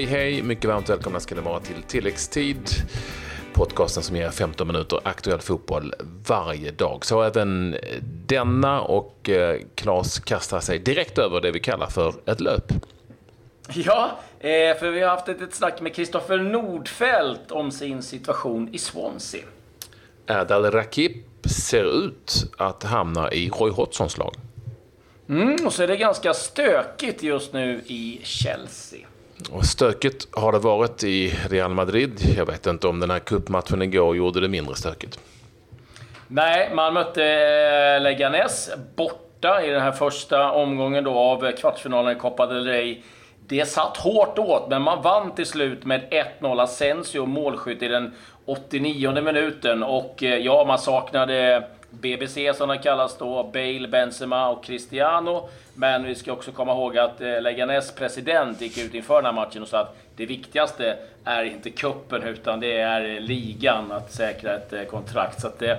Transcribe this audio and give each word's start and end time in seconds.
Hej 0.00 0.08
hej! 0.08 0.42
Mycket 0.42 0.64
varmt 0.64 0.88
välkomna 0.88 1.20
ska 1.20 1.34
ni 1.34 1.40
vara 1.40 1.60
till 1.60 1.82
tilläggstid. 1.82 2.70
Podcasten 3.52 4.02
som 4.02 4.16
ger 4.16 4.30
15 4.30 4.66
minuter 4.66 5.00
aktuell 5.04 5.40
fotboll 5.40 5.94
varje 6.26 6.70
dag. 6.70 7.04
Så 7.04 7.22
även 7.22 7.76
denna 8.26 8.80
och 8.80 9.30
Claes 9.74 10.18
kastar 10.18 10.60
sig 10.60 10.78
direkt 10.78 11.18
över 11.18 11.40
det 11.40 11.50
vi 11.50 11.60
kallar 11.60 11.86
för 11.86 12.14
ett 12.26 12.40
löp. 12.40 12.72
Ja, 13.74 14.10
eh, 14.38 14.76
för 14.78 14.90
vi 14.90 15.00
har 15.00 15.08
haft 15.08 15.28
ett 15.28 15.54
snack 15.54 15.80
med 15.80 15.94
Kristoffer 15.94 16.38
Nordfeldt 16.38 17.50
om 17.50 17.70
sin 17.70 18.02
situation 18.02 18.68
i 18.72 18.78
Swansea. 18.78 19.44
Erdal 20.26 20.70
Rakip 20.70 21.26
ser 21.44 22.04
ut 22.04 22.52
att 22.56 22.82
hamna 22.84 23.32
i 23.32 23.48
Roy 23.48 23.70
Hodgsons 23.70 24.18
lag. 24.18 24.34
Mm, 25.28 25.66
och 25.66 25.72
så 25.72 25.82
är 25.82 25.86
det 25.86 25.96
ganska 25.96 26.34
stökigt 26.34 27.22
just 27.22 27.52
nu 27.52 27.82
i 27.86 28.20
Chelsea. 28.22 29.09
Och 29.48 29.64
stökigt 29.64 30.28
har 30.32 30.52
det 30.52 30.58
varit 30.58 31.04
i 31.04 31.34
Real 31.48 31.70
Madrid. 31.70 32.34
Jag 32.36 32.46
vet 32.46 32.66
inte 32.66 32.88
om 32.88 33.00
den 33.00 33.10
här 33.10 33.18
cupmatchen 33.18 33.82
igår 33.82 34.16
gjorde 34.16 34.40
det 34.40 34.48
mindre 34.48 34.76
stökigt. 34.76 35.18
Nej, 36.28 36.70
man 36.74 36.94
mötte 36.94 37.24
eh, 37.24 38.02
Leganes 38.02 38.70
borta 38.96 39.62
i 39.64 39.70
den 39.70 39.82
här 39.82 39.92
första 39.92 40.52
omgången 40.52 41.04
då 41.04 41.18
av 41.18 41.52
kvartsfinalen 41.52 42.16
i 42.16 42.20
Copa 42.20 42.46
del 42.46 42.64
Rey. 42.64 43.02
Det 43.46 43.66
satt 43.66 43.96
hårt 43.96 44.38
åt, 44.38 44.68
men 44.68 44.82
man 44.82 45.02
vann 45.02 45.34
till 45.34 45.46
slut 45.46 45.84
med 45.84 46.24
1-0. 46.40 46.62
Asensio 46.62 47.26
målskytt 47.26 47.82
i 47.82 47.88
den 47.88 48.14
89 48.44 49.20
minuten. 49.22 49.82
Och 49.82 50.22
eh, 50.22 50.38
ja, 50.38 50.64
man 50.66 50.78
saknade 50.78 51.64
BBC 51.90 52.54
som 52.54 52.68
det 52.68 52.78
kallas 52.78 53.18
då, 53.18 53.50
Bale, 53.52 53.88
Benzema 53.88 54.48
och 54.48 54.64
Cristiano. 54.64 55.48
Men 55.74 56.04
vi 56.04 56.14
ska 56.14 56.32
också 56.32 56.52
komma 56.52 56.72
ihåg 56.72 56.98
att 56.98 57.20
eh, 57.20 57.40
Leganes 57.40 57.94
president 57.94 58.60
gick 58.60 58.78
ut 58.78 58.94
inför 58.94 59.14
den 59.14 59.24
här 59.24 59.32
matchen 59.32 59.62
och 59.62 59.68
sa 59.68 59.78
att 59.78 59.96
det 60.16 60.26
viktigaste 60.26 60.96
är 61.24 61.44
inte 61.44 61.70
kuppen 61.70 62.22
utan 62.22 62.60
det 62.60 62.80
är 62.80 63.20
ligan, 63.20 63.92
att 63.92 64.12
säkra 64.12 64.54
ett 64.54 64.72
eh, 64.72 64.82
kontrakt. 64.82 65.40
Så 65.40 65.46
att 65.46 65.58
det, 65.58 65.78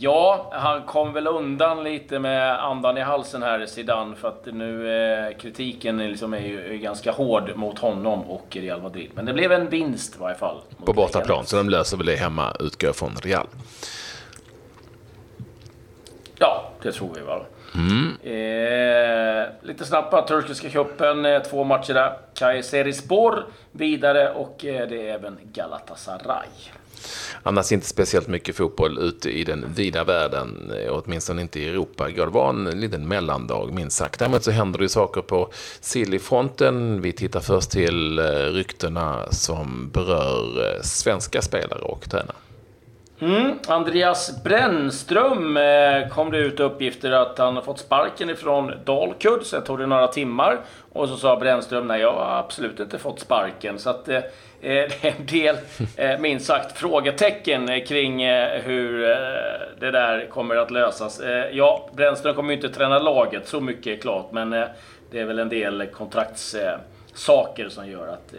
Ja, 0.00 0.50
han 0.52 0.82
kom 0.82 1.12
väl 1.12 1.26
undan 1.26 1.84
lite 1.84 2.18
med 2.18 2.64
andan 2.64 2.98
i 2.98 3.00
halsen 3.00 3.42
här, 3.42 3.66
Zidane, 3.66 4.16
för 4.16 4.28
att 4.28 4.46
nu 4.52 5.02
eh, 5.02 5.36
kritiken 5.36 5.98
liksom 5.98 6.34
är 6.34 6.40
ju 6.40 6.74
är 6.74 6.76
ganska 6.76 7.12
hård 7.12 7.52
mot 7.54 7.78
honom 7.78 8.20
och 8.22 8.46
Real 8.50 8.82
Madrid. 8.82 9.10
Men 9.14 9.24
det 9.24 9.32
blev 9.32 9.52
en 9.52 9.68
vinst 9.68 10.16
i 10.16 10.18
varje 10.18 10.36
fall. 10.36 10.60
På 10.84 10.92
bortaplan, 10.92 11.46
så 11.46 11.56
de 11.56 11.68
löser 11.68 11.96
väl 11.96 12.06
det 12.06 12.16
hemma, 12.16 12.56
utgår 12.60 12.92
från 12.92 13.16
Real. 13.22 13.46
Ja, 16.38 16.70
det 16.82 16.92
tror 16.92 17.14
vi 17.14 17.20
väl. 17.20 17.40
Mm. 17.74 18.16
Eh, 18.22 19.46
lite 19.62 19.84
snabbt 19.84 20.10
bara, 20.10 20.26
Turkiska 20.26 20.70
cupen, 20.70 21.24
eh, 21.24 21.42
två 21.42 21.64
matcher 21.64 21.94
där. 21.94 22.12
Kayserispor 22.34 23.44
vidare 23.72 24.30
och 24.32 24.64
eh, 24.64 24.88
det 24.88 25.08
är 25.08 25.14
även 25.14 25.38
Galatasaray. 25.52 26.48
Annars 27.42 27.72
inte 27.72 27.86
speciellt 27.86 28.28
mycket 28.28 28.56
fotboll 28.56 28.98
ute 28.98 29.30
i 29.30 29.44
den 29.44 29.72
vida 29.72 30.04
världen, 30.04 30.72
eh, 30.76 30.92
åtminstone 30.92 31.42
inte 31.42 31.60
i 31.60 31.68
Europa. 31.68 32.08
Det 32.08 32.26
var 32.26 32.48
en 32.48 32.64
liten 32.64 33.08
mellandag, 33.08 33.72
minst 33.72 33.96
sagt. 33.96 34.18
Däremot 34.18 34.44
så 34.44 34.50
händer 34.50 34.78
det 34.78 34.88
saker 34.88 35.20
på 35.20 35.50
Sillyfronten. 35.80 37.02
Vi 37.02 37.12
tittar 37.12 37.40
först 37.40 37.70
till 37.70 38.18
eh, 38.18 38.24
ryktena 38.24 39.32
som 39.32 39.90
berör 39.92 40.74
eh, 40.74 40.82
svenska 40.82 41.42
spelare 41.42 41.80
och 41.80 42.10
tränare. 42.10 42.36
Mm. 43.20 43.58
Andreas 43.66 44.42
Brännström 44.44 45.56
eh, 45.56 46.08
kom 46.08 46.30
det 46.30 46.38
ut 46.38 46.60
uppgifter 46.60 47.10
att 47.10 47.38
han 47.38 47.54
har 47.54 47.62
fått 47.62 47.78
sparken 47.78 48.30
ifrån 48.30 48.72
Dalkurd, 48.84 49.42
så 49.42 49.60
tog 49.60 49.78
det 49.78 49.86
några 49.86 50.08
timmar. 50.08 50.60
Och 50.92 51.08
så 51.08 51.16
sa 51.16 51.36
Brännström, 51.36 51.86
nej 51.86 52.00
jag 52.00 52.12
har 52.12 52.38
absolut 52.38 52.80
inte 52.80 52.98
fått 52.98 53.20
sparken. 53.20 53.78
Så 53.78 53.90
att 53.90 54.08
eh, 54.08 54.16
eh 54.16 54.22
det 54.60 55.04
är 55.04 55.14
en 55.18 55.26
del, 55.26 55.56
eh, 55.96 56.20
minst 56.20 56.46
sagt, 56.46 56.78
frågetecken 56.78 57.68
eh, 57.68 57.84
kring 57.84 58.22
eh, 58.22 58.62
hur 58.62 59.10
eh, 59.10 59.16
det 59.80 59.90
där 59.90 60.26
kommer 60.30 60.56
att 60.56 60.70
lösas. 60.70 61.20
Eh, 61.20 61.50
ja, 61.52 61.90
Brännström 61.92 62.34
kommer 62.34 62.50
ju 62.50 62.56
inte 62.56 62.68
träna 62.68 62.98
laget, 62.98 63.48
så 63.48 63.60
mycket 63.60 63.98
är 63.98 64.02
klart. 64.02 64.32
Men 64.32 64.52
eh, 64.52 64.64
det 65.10 65.20
är 65.20 65.24
väl 65.24 65.38
en 65.38 65.48
del 65.48 65.86
kontraktssaker 65.86 67.68
som 67.68 67.88
gör 67.90 68.08
att 68.08 68.34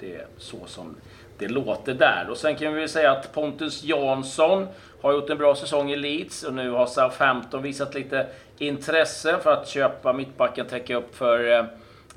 det 0.00 0.14
är 0.14 0.26
så 0.38 0.56
som 0.66 0.96
det 1.38 1.48
låter 1.48 1.94
där. 1.94 2.26
Och 2.30 2.36
sen 2.36 2.56
kan 2.56 2.74
vi 2.74 2.88
säga 2.88 3.12
att 3.12 3.32
Pontus 3.32 3.84
Jansson 3.84 4.66
har 5.00 5.12
gjort 5.12 5.30
en 5.30 5.38
bra 5.38 5.54
säsong 5.54 5.90
i 5.90 5.96
Leeds 5.96 6.42
och 6.42 6.54
nu 6.54 6.70
har 6.70 6.86
Southampton 6.86 7.62
visat 7.62 7.94
lite 7.94 8.26
intresse 8.58 9.38
för 9.42 9.52
att 9.52 9.68
köpa 9.68 10.12
mittbacken, 10.12 10.66
täcka 10.66 10.96
upp 10.96 11.16
för 11.16 11.52
eh, 11.52 11.64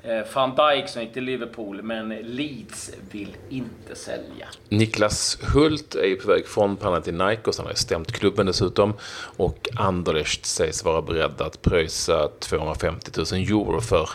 eh, 0.02 0.24
van 0.34 0.54
Dijk 0.54 0.88
som 0.88 1.02
gick 1.02 1.12
till 1.12 1.24
Liverpool, 1.24 1.82
men 1.82 2.08
Leeds 2.08 2.90
vill 3.10 3.36
inte 3.48 3.94
sälja. 3.94 4.48
Niklas 4.68 5.38
Hult 5.54 5.94
är 5.94 6.06
ju 6.06 6.16
på 6.16 6.28
väg 6.28 6.46
från 6.46 6.76
Panathinaikos, 6.76 7.58
han 7.58 7.66
har 7.66 7.72
ju 7.72 7.76
stämt 7.76 8.12
klubben 8.12 8.46
dessutom. 8.46 8.94
Och 9.36 9.68
Anderlecht 9.76 10.46
sägs 10.46 10.84
vara 10.84 11.02
beredd 11.02 11.40
att 11.40 11.62
pröjsa 11.62 12.28
250 12.38 13.10
000 13.16 13.26
euro 13.40 13.80
för 13.80 14.08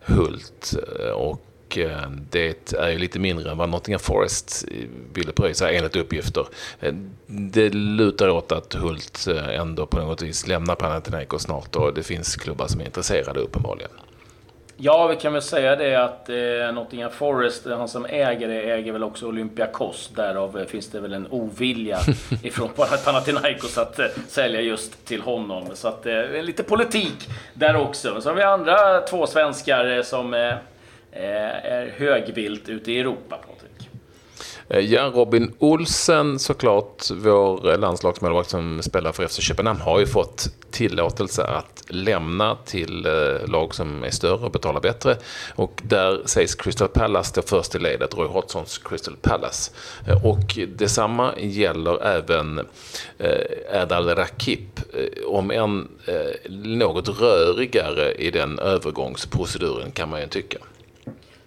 Hult. 0.00 0.74
Eh, 1.00 1.10
och 1.10 1.49
Eh, 1.78 2.10
det 2.30 2.72
är 2.72 2.88
ju 2.88 2.98
lite 2.98 3.18
mindre 3.18 3.50
än 3.50 3.58
vad 3.58 3.68
Nottingham 3.68 4.00
Forest 4.00 4.64
ville 5.12 5.32
pröjsa 5.32 5.70
enligt 5.70 5.96
uppgifter. 5.96 6.46
Eh, 6.80 6.94
det 7.26 7.74
lutar 7.74 8.28
åt 8.28 8.52
att 8.52 8.74
Hult 8.74 9.26
eh, 9.30 9.60
ändå 9.60 9.86
på 9.86 9.98
något 9.98 10.22
vis 10.22 10.46
lämnar 10.46 10.74
Panathinaikos 10.74 11.42
snart 11.42 11.76
och 11.76 11.94
det 11.94 12.02
finns 12.02 12.36
klubbar 12.36 12.66
som 12.66 12.80
är 12.80 12.84
intresserade 12.84 13.40
uppenbarligen. 13.40 13.90
Ja, 14.82 15.06
vi 15.06 15.16
kan 15.16 15.32
väl 15.32 15.42
säga 15.42 15.76
det 15.76 15.94
att 15.94 16.28
eh, 16.28 16.74
Nottingham 16.74 17.10
Forest, 17.10 17.66
han 17.66 17.88
som 17.88 18.06
äger 18.06 18.48
det, 18.48 18.62
äger 18.62 18.92
väl 18.92 19.04
också 19.04 19.26
Olympiakos. 19.26 20.10
Därav 20.16 20.64
finns 20.68 20.90
det 20.90 21.00
väl 21.00 21.12
en 21.12 21.26
ovilja 21.30 21.98
ifrån 22.42 22.68
Panathinaikos 23.04 23.78
att 23.78 23.98
eh, 23.98 24.06
sälja 24.28 24.60
just 24.60 25.06
till 25.06 25.20
honom. 25.20 25.66
Så 25.74 25.88
att 25.88 26.06
eh, 26.06 26.42
lite 26.42 26.62
politik 26.62 27.28
där 27.54 27.76
också. 27.76 28.12
Men 28.12 28.22
så 28.22 28.28
har 28.28 28.36
vi 28.36 28.42
andra 28.42 29.00
två 29.00 29.26
svenskar 29.26 30.02
som 30.02 30.34
Eh, 30.34 30.54
Eh, 31.12 31.72
är 31.72 31.94
högvilt 31.96 32.68
ute 32.68 32.92
i 32.92 33.00
Europa, 33.00 33.36
Patrik. 33.36 33.88
Eh, 34.68 34.78
ja, 34.78 35.12
Robin 35.14 35.54
Olsen 35.58 36.38
såklart, 36.38 37.10
vår 37.10 37.76
landslagsmålvakt 37.76 38.50
som 38.50 38.82
spelar 38.82 39.12
för 39.12 39.28
FC 39.28 39.40
Köpenhamn, 39.40 39.80
har 39.80 40.00
ju 40.00 40.06
fått 40.06 40.48
tillåtelse 40.70 41.44
att 41.44 41.84
lämna 41.88 42.56
till 42.64 43.06
eh, 43.06 43.48
lag 43.48 43.74
som 43.74 44.04
är 44.04 44.10
större 44.10 44.44
och 44.44 44.50
betalar 44.50 44.80
bättre. 44.80 45.16
Och 45.54 45.80
där 45.82 46.20
sägs 46.24 46.54
Crystal 46.54 46.88
Palace 46.88 47.30
stå 47.30 47.42
först 47.42 47.74
i 47.74 47.78
ledet, 47.78 48.14
Roy 48.14 48.28
Hodgsons 48.28 48.78
Crystal 48.78 49.16
Palace. 49.22 49.72
Och 50.24 50.58
detsamma 50.68 51.34
gäller 51.38 52.06
även 52.06 52.60
Erdal 53.72 54.08
Rakip, 54.08 54.80
om 55.26 55.50
än 55.50 55.88
något 56.50 57.08
rörigare 57.20 58.12
i 58.12 58.30
den 58.30 58.58
övergångsproceduren 58.58 59.90
kan 59.90 60.08
man 60.08 60.20
ju 60.20 60.26
tycka. 60.26 60.58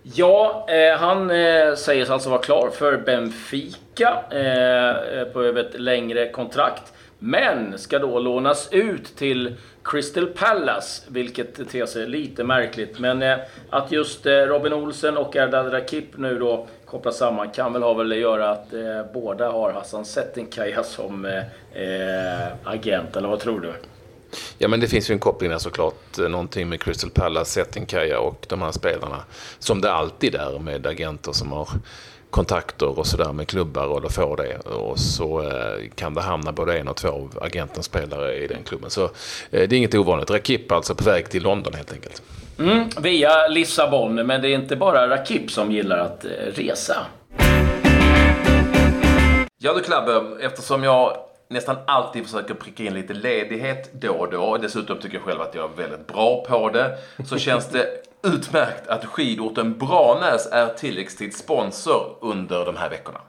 Ja, 0.04 0.66
eh, 0.70 0.98
han 1.00 1.32
eh, 1.32 1.76
sägs 1.76 2.10
alltså 2.10 2.30
vara 2.30 2.42
klar 2.42 2.70
för 2.70 2.98
Benfica 2.98 4.24
eh, 4.32 5.20
eh 5.20 5.26
på 5.26 5.44
ett 5.44 5.80
längre 5.80 6.30
kontrakt. 6.30 6.94
Men 7.20 7.78
ska 7.78 8.00
då 8.00 8.20
lånas 8.20 8.70
ut 8.72 9.16
till 9.16 9.56
Crystal 9.84 10.28
Palace, 10.28 11.04
vilket 11.08 11.70
ter 11.70 11.86
sig 11.86 12.08
lite 12.08 12.44
märkligt. 12.44 13.00
Men 13.00 13.22
eh, 13.22 13.38
att 13.70 13.92
just 13.92 14.26
eh, 14.26 14.32
Robin 14.32 14.74
Olsen 14.74 15.18
och 15.18 15.36
Erdal 15.36 15.72
Rakip 15.72 16.18
nu 16.18 16.40
då 16.40 16.68
kopplas 16.86 17.18
samman 17.18 17.50
kan 17.50 17.74
väl 17.74 17.84
ha 17.84 17.94
väl 17.94 18.12
att 18.12 18.18
göra 18.18 18.50
att 18.50 18.74
eh, 18.74 19.14
båda 19.14 19.50
har 19.50 19.72
Hassan 19.72 20.06
Settinkaya 20.06 20.84
som 20.84 21.26
eh, 21.26 22.48
agent, 22.64 23.16
eller 23.16 23.28
vad 23.28 23.40
tror 23.40 23.60
du? 23.60 23.74
Ja, 24.58 24.68
men 24.68 24.80
det 24.80 24.88
finns 24.88 25.10
ju 25.10 25.14
en 25.14 25.20
koppling 25.20 25.50
där 25.50 25.58
såklart. 25.58 26.20
Eh, 26.20 26.30
någonting 26.30 26.70
med 26.70 26.82
Crystal 26.82 27.10
Palace, 27.10 27.52
Settinkaja 27.52 28.20
och 28.20 28.46
de 28.50 28.62
här 28.62 28.72
spelarna. 28.72 29.24
Som 29.60 29.82
det 29.82 29.92
alltid 29.92 30.36
är 30.36 30.60
med 30.60 30.88
agenter 30.88 31.32
som 31.32 31.52
har 31.52 31.70
kontakter 32.30 33.00
och 33.00 33.08
sådär 33.08 33.34
med 33.34 33.48
klubbar 33.48 33.88
och 33.88 34.02
då 34.02 34.10
får 34.10 34.38
det. 34.38 34.58
Och 34.58 35.00
så 35.00 35.42
eh, 35.42 35.90
kan 35.96 36.14
det 36.14 36.22
hamna 36.22 36.52
både 36.52 36.80
en 36.80 36.88
och 36.88 36.96
två 36.96 37.08
av 37.08 37.40
agentens 37.42 37.86
spelare 37.86 38.36
i 38.36 38.48
den 38.48 38.64
klubben. 38.64 38.90
Så 38.90 39.04
eh, 39.04 39.10
det 39.50 39.62
är 39.62 39.74
inget 39.74 39.96
ovanligt. 39.96 40.32
Rakip 40.32 40.72
alltså 40.72 40.96
på 40.96 41.04
väg 41.04 41.30
till 41.30 41.44
London 41.44 41.74
helt 41.74 41.94
enkelt. 41.94 42.22
Mm, 42.60 42.90
via 43.02 43.48
Lissabon, 43.48 44.16
men 44.16 44.42
det 44.42 44.50
är 44.50 44.56
inte 44.56 44.76
bara 44.76 45.10
Rakip 45.10 45.52
som 45.52 45.72
gillar 45.72 45.98
att 45.98 46.26
resa. 46.56 47.06
Ja 49.58 49.74
du 49.74 49.82
Klabbe, 49.82 50.22
eftersom 50.42 50.84
jag 50.84 51.18
nästan 51.54 51.78
alltid 51.88 52.24
försöker 52.24 52.54
pricka 52.54 52.84
in 52.84 52.94
lite 52.94 53.14
ledighet 53.14 53.94
då 53.94 54.14
och 54.14 54.32
då. 54.32 54.58
Dessutom 54.58 54.98
tycker 55.00 55.16
jag 55.16 55.24
själv 55.26 55.42
att 55.42 55.56
jag 55.56 55.72
är 55.72 55.76
väldigt 55.76 56.08
bra 56.08 56.46
på 56.48 56.70
det. 56.70 56.98
Så 57.26 57.38
känns 57.38 57.70
det 57.70 57.88
utmärkt 58.24 58.88
att 58.88 59.06
skidorten 59.06 59.78
Branäs 59.78 60.48
är 60.52 60.68
tilläggstidssponsor 60.68 62.18
under 62.22 62.66
de 62.66 62.78
här 62.78 62.90
veckorna. 62.90 63.20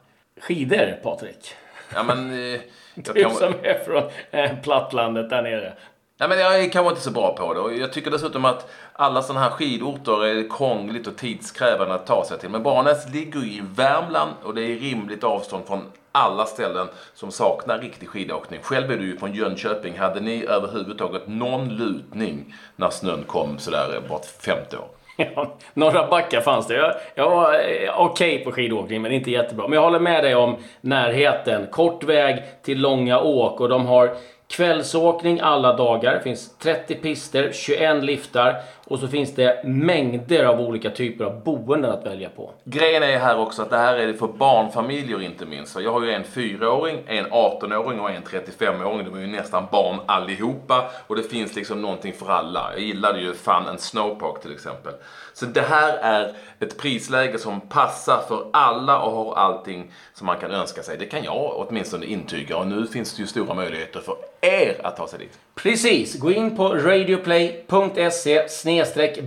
Skidor, 0.40 1.00
Patrik? 1.02 1.54
Ja, 1.94 2.02
men... 2.02 2.30
Eh, 2.54 2.60
du 2.94 3.22
kan... 3.22 3.34
som 3.34 3.54
är 3.62 3.84
från 3.84 4.02
eh, 4.30 4.50
plattlandet 4.62 5.30
där 5.30 5.42
nere. 5.42 5.72
Nej, 6.18 6.28
men 6.28 6.38
jag 6.38 6.60
är 6.60 6.70
kanske 6.70 6.90
inte 6.90 7.02
så 7.02 7.10
bra 7.10 7.36
på 7.36 7.54
det. 7.54 7.60
Och 7.60 7.74
jag 7.74 7.92
tycker 7.92 8.10
dessutom 8.10 8.44
att 8.44 8.70
alla 8.92 9.22
sådana 9.22 9.44
här 9.44 9.50
skidorter 9.50 10.24
är 10.24 10.50
krångligt 10.50 11.06
och 11.06 11.16
tidskrävande 11.16 11.94
att 11.94 12.06
ta 12.06 12.24
sig 12.24 12.38
till. 12.38 12.48
Men 12.48 12.62
Branäs 12.62 13.08
ligger 13.12 13.40
ju 13.40 13.46
i 13.46 13.62
Värmland 13.76 14.32
och 14.42 14.54
det 14.54 14.62
är 14.62 14.76
rimligt 14.76 15.24
avstånd 15.24 15.66
från 15.66 15.80
alla 16.12 16.46
ställen 16.46 16.88
som 17.14 17.30
saknar 17.30 17.78
riktig 17.78 18.08
skidåkning. 18.08 18.60
Själv 18.62 18.90
är 18.92 18.96
du 18.96 19.04
ju 19.04 19.18
från 19.18 19.34
Jönköping. 19.34 19.98
Hade 19.98 20.20
ni 20.20 20.44
överhuvudtaget 20.44 21.22
någon 21.26 21.68
lutning 21.68 22.54
när 22.76 22.90
snön 22.90 23.24
kom 23.26 23.58
sådär 23.58 24.02
vart 24.08 24.24
femte 24.26 24.76
år? 24.76 24.88
Ja, 25.34 25.56
några 25.74 26.06
backar 26.06 26.40
fanns 26.40 26.66
det. 26.66 26.74
Jag, 26.74 26.94
jag 27.14 27.30
var 27.30 27.54
eh, 27.54 27.60
okej 27.96 28.34
okay 28.34 28.44
på 28.44 28.52
skidåkning, 28.52 29.02
men 29.02 29.12
inte 29.12 29.30
jättebra. 29.30 29.68
Men 29.68 29.76
jag 29.76 29.82
håller 29.82 30.00
med 30.00 30.24
dig 30.24 30.34
om 30.34 30.56
närheten. 30.80 31.66
Kort 31.70 32.04
väg 32.04 32.42
till 32.62 32.80
långa 32.80 33.20
åk 33.20 33.60
och 33.60 33.68
de 33.68 33.86
har 33.86 34.16
Kvällsåkning 34.56 35.40
alla 35.40 35.76
dagar. 35.76 36.14
Det 36.14 36.20
finns 36.20 36.58
30 36.58 36.94
pister, 36.94 37.52
21 37.52 38.04
liftar 38.04 38.60
och 38.86 38.98
så 38.98 39.08
finns 39.08 39.34
det 39.34 39.64
mängder 39.64 40.44
av 40.44 40.60
olika 40.60 40.90
typer 40.90 41.24
av 41.24 41.42
boenden 41.44 41.90
att 41.90 42.06
välja 42.06 42.28
på. 42.28 42.50
Grejen 42.64 43.02
är 43.02 43.18
här 43.18 43.38
också 43.38 43.62
att 43.62 43.70
det 43.70 43.76
här 43.76 43.96
är 43.96 44.12
för 44.12 44.28
barnfamiljer 44.28 45.22
inte 45.22 45.46
minst. 45.46 45.80
Jag 45.80 45.92
har 45.92 46.02
ju 46.02 46.10
en 46.12 46.24
4-åring, 46.24 46.98
en 47.06 47.26
18-åring 47.26 48.00
och 48.00 48.10
en 48.10 48.22
35-åring. 48.22 49.04
De 49.04 49.14
är 49.14 49.20
ju 49.20 49.26
nästan 49.26 49.66
barn 49.72 50.00
allihopa 50.06 50.90
och 51.06 51.16
det 51.16 51.22
finns 51.22 51.56
liksom 51.56 51.82
någonting 51.82 52.12
för 52.12 52.30
alla. 52.30 52.70
Jag 52.72 52.82
gillade 52.82 53.20
ju 53.20 53.34
Fun 53.34 53.66
and 53.68 53.80
Snowpark 53.80 54.42
till 54.42 54.52
exempel. 54.52 54.92
Så 55.34 55.46
det 55.46 55.60
här 55.60 55.98
är 55.98 56.34
ett 56.60 56.78
prisläge 56.78 57.38
som 57.38 57.60
passar 57.60 58.22
för 58.28 58.46
alla 58.52 59.00
och 59.00 59.12
har 59.12 59.34
allting 59.34 59.92
som 60.14 60.26
man 60.26 60.36
kan 60.36 60.50
önska 60.50 60.82
sig. 60.82 60.96
Det 60.98 61.06
kan 61.06 61.24
jag 61.24 61.52
åtminstone 61.56 62.06
intyga 62.06 62.56
och 62.56 62.66
nu 62.66 62.86
finns 62.86 63.16
det 63.16 63.20
ju 63.20 63.26
stora 63.26 63.54
möjligheter 63.54 64.00
för 64.00 64.16
er 64.40 64.80
att 64.82 64.96
ta 64.96 65.08
sig 65.08 65.18
dit. 65.18 65.38
Precis! 65.64 66.18
Gå 66.18 66.32
in 66.32 66.56
på 66.56 66.68
radioplay.se 66.68 68.42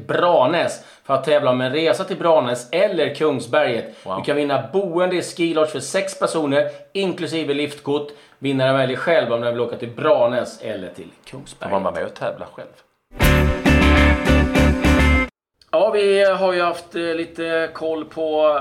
Branäs 0.07 0.85
för 1.03 1.13
att 1.13 1.23
tävla 1.23 1.51
om 1.51 1.61
en 1.61 1.71
resa 1.71 2.03
till 2.03 2.17
Branäs 2.17 2.67
eller 2.71 3.15
Kungsberget. 3.15 4.05
Wow. 4.05 4.17
Du 4.17 4.23
kan 4.23 4.35
vinna 4.35 4.69
boende 4.73 5.15
i 5.15 5.21
Ski 5.21 5.53
Lodge 5.53 5.71
för 5.71 5.79
sex 5.79 6.19
personer 6.19 6.69
inklusive 6.93 7.53
liftkort. 7.53 8.11
Vinnaren 8.39 8.75
väljer 8.75 8.97
själv 8.97 9.33
om 9.33 9.41
den 9.41 9.53
vill 9.53 9.61
åka 9.61 9.77
till 9.77 9.89
Branäs 9.89 10.61
eller 10.61 10.89
till 10.89 11.09
Kungsberget. 11.25 11.71
Får 11.71 11.79
man 11.79 11.83
vara 11.83 11.93
med 11.93 12.05
och 12.05 12.13
tävla 12.13 12.45
själv? 12.45 12.67
Ja, 15.71 15.89
vi 15.89 16.23
har 16.23 16.53
ju 16.53 16.61
haft 16.61 16.95
eh, 16.95 17.01
lite 17.01 17.69
koll 17.73 18.05
på 18.05 18.59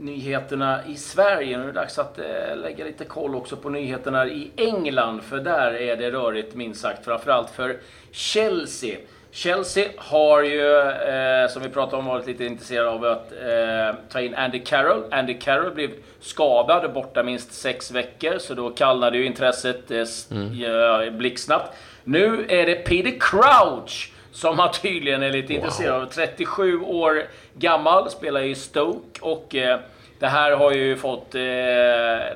nyheterna 0.00 0.80
i 0.86 0.96
Sverige. 0.96 1.56
Nu 1.56 1.62
är 1.62 1.66
det 1.66 1.72
dags 1.72 1.98
att 1.98 2.18
eh, 2.18 2.56
lägga 2.56 2.84
lite 2.84 3.04
koll 3.04 3.34
också 3.34 3.56
på 3.56 3.70
nyheterna 3.70 4.26
i 4.26 4.50
England. 4.56 5.20
För 5.22 5.38
där 5.38 5.72
är 5.72 5.96
det 5.96 6.10
rörigt 6.10 6.54
minst 6.54 6.80
sagt. 6.80 7.04
Framförallt 7.04 7.50
för 7.50 7.76
Chelsea. 8.10 8.98
Chelsea 9.30 9.88
har 9.96 10.42
ju, 10.42 10.78
eh, 10.80 11.48
som 11.48 11.62
vi 11.62 11.68
pratade 11.68 11.96
om, 11.96 12.04
varit 12.04 12.26
lite 12.26 12.44
intresserade 12.44 12.88
av 12.88 13.04
att 13.04 13.32
eh, 13.32 14.00
ta 14.08 14.20
in 14.20 14.34
Andy 14.34 14.58
Carroll. 14.58 15.04
Andy 15.10 15.34
Carroll 15.34 15.74
blev 15.74 15.90
skadad 16.20 16.84
och 16.84 16.92
borta 16.92 17.22
minst 17.22 17.52
sex 17.52 17.90
veckor, 17.90 18.38
så 18.38 18.54
då 18.54 18.70
kallnade 18.70 19.18
ju 19.18 19.26
intresset 19.26 19.90
eh, 19.90 20.04
mm. 20.30 21.18
blixtsnabbt. 21.18 21.76
Nu 22.04 22.46
är 22.48 22.66
det 22.66 22.74
Peter 22.74 23.18
Crouch 23.20 24.12
som 24.32 24.56
man 24.56 24.72
tydligen 24.72 25.22
är 25.22 25.30
lite 25.30 25.52
wow. 25.52 25.56
intresserad 25.56 26.02
av. 26.02 26.06
37 26.06 26.80
år 26.80 27.22
gammal, 27.54 28.10
spelar 28.10 28.40
i 28.40 28.54
Stoke 28.54 29.20
och 29.20 29.54
eh, 29.54 29.78
det 30.18 30.26
här 30.26 30.52
har 30.52 30.72
ju 30.72 30.96
fått 30.96 31.34
eh, 31.34 31.40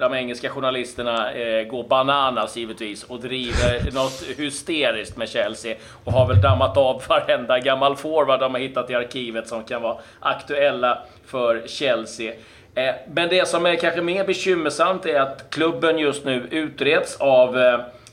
de 0.00 0.14
engelska 0.14 0.50
journalisterna 0.50 1.32
eh, 1.32 1.66
gå 1.66 1.82
bananas 1.82 2.56
givetvis 2.56 3.04
och 3.04 3.20
driver 3.20 3.92
något 3.94 4.22
hysteriskt 4.36 5.16
med 5.16 5.28
Chelsea 5.28 5.76
och 6.04 6.12
har 6.12 6.28
väl 6.28 6.40
dammat 6.40 6.76
av 6.76 7.02
varenda 7.08 7.58
gammal 7.58 7.96
forward 7.96 8.40
de 8.40 8.54
har 8.54 8.60
hittat 8.60 8.90
i 8.90 8.94
arkivet 8.94 9.48
som 9.48 9.64
kan 9.64 9.82
vara 9.82 9.96
aktuella 10.20 10.98
för 11.26 11.62
Chelsea. 11.66 12.32
Eh, 12.74 12.94
men 13.12 13.28
det 13.28 13.48
som 13.48 13.66
är 13.66 13.76
kanske 13.76 14.02
mer 14.02 14.24
bekymmersamt 14.24 15.06
är 15.06 15.20
att 15.20 15.50
klubben 15.50 15.98
just 15.98 16.24
nu 16.24 16.48
utreds 16.50 17.16
av 17.16 17.56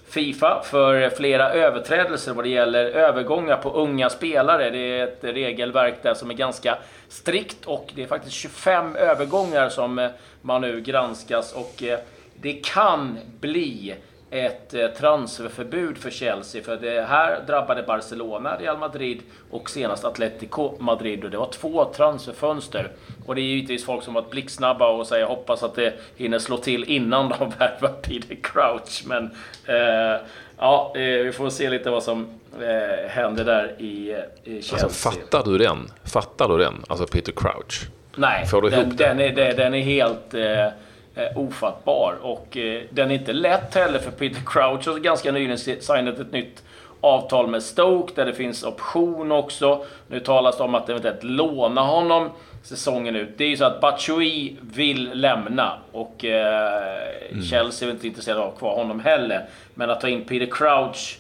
Fifa 0.09 0.61
för 0.63 1.09
flera 1.09 1.49
överträdelser 1.53 2.33
vad 2.33 2.45
det 2.45 2.49
gäller 2.49 2.85
övergångar 2.85 3.57
på 3.57 3.71
unga 3.73 4.09
spelare. 4.09 4.69
Det 4.69 4.99
är 4.99 5.03
ett 5.03 5.19
regelverk 5.21 6.03
där 6.03 6.13
som 6.13 6.29
är 6.29 6.33
ganska 6.33 6.77
strikt 7.07 7.65
och 7.65 7.91
det 7.95 8.03
är 8.03 8.07
faktiskt 8.07 8.35
25 8.35 8.95
övergångar 8.95 9.69
som 9.69 9.99
eh, 9.99 10.09
man 10.41 10.61
nu 10.61 10.81
granskas 10.81 11.53
och 11.53 11.83
eh, 11.83 11.99
det 12.41 12.53
kan 12.53 13.17
bli 13.39 13.95
ett 14.31 14.73
eh, 14.73 14.87
transferförbud 14.87 15.97
för 15.97 16.09
Chelsea. 16.09 16.63
För 16.63 16.77
det 16.77 17.01
här 17.01 17.41
drabbade 17.47 17.83
Barcelona, 17.83 18.57
Real 18.57 18.77
Madrid 18.77 19.21
och 19.49 19.69
senast 19.69 20.05
Atletico 20.05 20.73
Madrid. 20.79 21.23
Och 21.23 21.31
det 21.31 21.37
var 21.37 21.51
två 21.51 21.85
transferfönster. 21.85 22.91
Och 23.25 23.35
det 23.35 23.41
är 23.41 23.43
givetvis 23.43 23.85
folk 23.85 24.03
som 24.03 24.13
varit 24.13 24.29
blixtsnabba 24.29 24.89
och 24.89 25.07
säger 25.07 25.25
hoppas 25.25 25.63
att 25.63 25.75
det 25.75 25.93
hinner 26.17 26.39
slå 26.39 26.57
till 26.57 26.83
innan 26.83 27.29
de 27.29 27.49
värvar 27.59 27.93
Peter 28.01 28.37
Crouch. 28.43 29.03
Men 29.05 29.23
eh, 29.65 30.21
ja, 30.57 30.93
eh, 30.95 31.01
vi 31.01 31.31
får 31.31 31.49
se 31.49 31.69
lite 31.69 31.89
vad 31.89 32.03
som 32.03 32.27
eh, 32.61 33.09
händer 33.09 33.45
där 33.45 33.75
i, 33.77 33.83
i 33.83 34.15
alltså, 34.15 34.69
Chelsea. 34.69 34.83
Alltså, 34.83 35.09
fattar 35.09 35.43
du 35.43 35.57
den? 35.57 35.91
Fattar 36.03 36.47
du 36.47 36.57
den? 36.57 36.83
Alltså 36.87 37.07
Peter 37.07 37.31
Crouch? 37.31 37.87
Nej, 38.15 38.47
den? 38.51 38.95
Den 38.95 39.19
är, 39.19 39.53
den 39.53 39.73
är 39.73 39.81
helt... 39.81 40.33
Eh, 40.33 40.67
eh, 41.15 41.37
ofattbar. 41.37 42.15
Och 42.21 42.57
eh, 42.57 42.81
den 42.89 43.11
är 43.11 43.15
inte 43.15 43.33
lätt 43.33 43.75
heller 43.75 43.99
för 43.99 44.11
Peter 44.11 44.41
Crouch 44.45 44.87
har 44.87 44.99
ganska 44.99 45.31
nyligen 45.31 45.57
signat 45.57 46.19
ett 46.19 46.31
nytt 46.31 46.63
avtal 47.01 47.47
med 47.47 47.63
Stoke 47.63 48.13
där 48.15 48.25
det 48.25 48.33
finns 48.33 48.63
option 48.63 49.31
också. 49.31 49.85
Nu 50.07 50.19
talas 50.19 50.57
det 50.57 50.63
om 50.63 50.75
att 50.75 50.89
eventuellt 50.89 51.23
låna 51.23 51.81
honom 51.81 52.29
säsongen 52.63 53.15
ut. 53.15 53.29
Det 53.37 53.43
är 53.43 53.49
ju 53.49 53.57
så 53.57 53.65
att 53.65 53.81
Batshuayi 53.81 54.57
vill 54.61 55.11
lämna 55.13 55.77
och 55.91 56.25
eh, 56.25 57.31
mm. 57.31 57.43
Chelsea 57.43 57.87
är 57.87 57.91
inte 57.91 58.07
intresserade 58.07 58.41
av 58.41 58.47
att 58.47 58.53
ha 58.53 58.59
kvar 58.59 58.75
honom 58.75 58.99
heller. 58.99 59.45
Men 59.73 59.89
att 59.89 60.01
ta 60.01 60.07
in 60.07 60.25
Peter 60.25 60.51
Crouch 60.51 61.19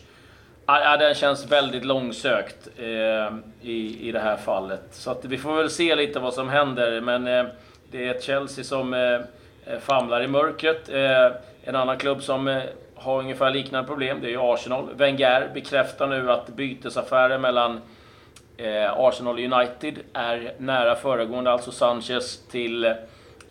Ja, 0.65 0.97
den 0.97 1.15
känns 1.15 1.51
väldigt 1.51 1.85
långsökt 1.85 2.67
eh, 2.77 3.33
i, 3.61 4.07
i 4.07 4.11
det 4.11 4.19
här 4.19 4.37
fallet. 4.37 4.81
Så 4.91 5.11
att 5.11 5.25
vi 5.25 5.37
får 5.37 5.55
väl 5.55 5.69
se 5.69 5.95
lite 5.95 6.19
vad 6.19 6.33
som 6.33 6.49
händer. 6.49 7.01
Men 7.01 7.27
eh, 7.27 7.45
det 7.91 8.07
är 8.07 8.15
ett 8.15 8.23
Chelsea 8.23 8.63
som 8.63 8.93
eh, 8.93 8.99
Eh, 8.99 9.25
Eh, 9.69 9.79
famlar 9.79 10.21
i 10.21 10.27
mörkret. 10.27 10.89
Eh, 10.89 11.31
en 11.63 11.75
annan 11.75 11.97
klubb 11.97 12.23
som 12.23 12.47
eh, 12.47 12.61
har 12.95 13.19
ungefär 13.19 13.51
liknande 13.51 13.87
problem, 13.87 14.17
det 14.21 14.27
är 14.27 14.31
ju 14.31 14.41
Arsenal. 14.41 14.89
Wenger 14.95 15.51
bekräftar 15.53 16.07
nu 16.07 16.31
att 16.31 16.47
bytesaffären 16.47 17.41
mellan 17.41 17.81
Arsenal 18.95 19.33
och 19.33 19.59
United 19.59 19.99
är 20.13 20.53
nära 20.57 20.95
föregående, 20.95 21.51
alltså 21.51 21.71
Sanchez 21.71 22.47
till 22.51 22.93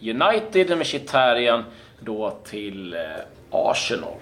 United 0.01 0.79
med 0.79 0.87
Chitarian 0.87 1.65
då 2.01 2.31
till 2.31 2.97
Arsenal. 3.51 4.19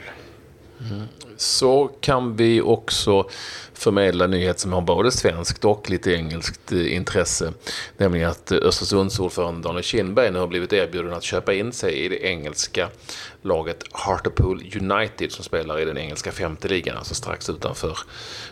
Mm. 0.80 1.02
Så 1.36 1.90
kan 2.00 2.36
vi 2.36 2.60
också 2.60 3.28
förmedla 3.74 4.26
nyheter 4.26 4.60
som 4.60 4.72
har 4.72 4.80
både 4.80 5.10
svenskt 5.10 5.64
och 5.64 5.90
lite 5.90 6.12
engelskt 6.12 6.72
eh, 6.72 6.94
intresse. 6.94 7.52
Nämligen 7.96 8.30
att 8.30 8.52
eh, 8.52 8.58
Östersundsordförande 8.62 9.68
Daniel 9.68 9.84
Kindberg 9.84 10.30
nu 10.30 10.38
har 10.38 10.46
blivit 10.46 10.72
erbjuden 10.72 11.14
att 11.14 11.22
köpa 11.22 11.54
in 11.54 11.72
sig 11.72 12.04
i 12.04 12.08
det 12.08 12.24
engelska 12.24 12.88
laget 13.46 13.84
Hartlepool 13.92 14.62
United 14.80 15.32
som 15.32 15.44
spelar 15.44 15.80
i 15.80 15.84
den 15.84 15.98
engelska 15.98 16.32
femte 16.32 16.68
ligan, 16.68 16.96
alltså 16.96 17.14
strax 17.14 17.50
utanför 17.50 17.98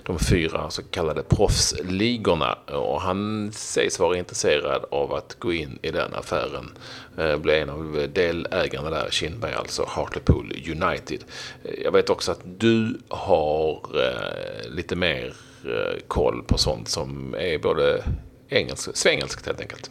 de 0.03 0.19
fyra 0.19 0.71
så 0.71 0.83
kallade 0.83 1.23
proffsligorna. 1.23 2.53
Och 2.53 3.01
han 3.01 3.53
sägs 3.53 3.99
vara 3.99 4.19
intresserad 4.19 4.85
av 4.91 5.15
att 5.15 5.37
gå 5.39 5.53
in 5.53 5.79
i 5.83 5.91
den 5.91 6.15
affären, 6.15 6.71
Blir 7.15 7.37
bli 7.37 7.59
en 7.59 7.71
av 7.71 8.09
delägarna 8.13 8.91
där, 8.91 9.09
Kindberg 9.11 9.55
alltså, 9.55 9.85
Hartlepool 9.89 10.53
United. 10.67 11.25
Eh, 11.65 11.83
jag 11.83 11.93
vet 11.93 12.11
också 12.11 12.33
att 12.33 12.41
du 12.45 12.99
har 13.09 13.81
eh, 13.95 14.71
lite 14.71 14.97
mer 14.97 15.35
koll 16.09 16.43
på 16.43 16.59
sånt 16.59 16.89
som 16.89 17.35
är 17.35 17.59
både 17.59 18.05
engelsk, 18.49 18.97
svengelskt 18.97 19.47
helt 19.47 19.61
enkelt. 19.61 19.91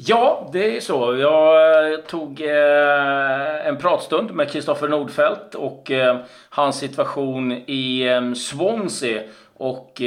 Ja, 0.00 0.48
det 0.52 0.76
är 0.76 0.80
så. 0.80 1.16
Jag 1.16 1.92
eh, 1.92 1.98
tog 1.98 2.40
eh, 2.40 3.66
en 3.66 3.76
pratstund 3.76 4.30
med 4.30 4.50
Kristoffer 4.50 4.88
Nordfeldt 4.88 5.54
och 5.54 5.90
eh, 5.90 6.18
hans 6.48 6.78
situation 6.78 7.52
i 7.52 8.08
eh, 8.08 8.32
Swansea. 8.32 9.22
Och 9.56 10.00